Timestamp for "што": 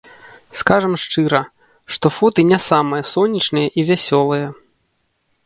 1.97-2.05